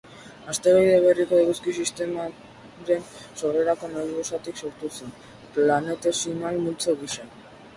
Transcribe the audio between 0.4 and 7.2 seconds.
Asteroide gerrikoa Eguzki-sistemaren sorrerako nebulosatik sortu zen, planetesimal multzo